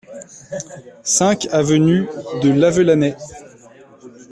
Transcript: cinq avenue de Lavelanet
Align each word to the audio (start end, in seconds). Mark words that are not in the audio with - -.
cinq 1.03 1.45
avenue 1.51 2.07
de 2.41 2.49
Lavelanet 2.51 3.17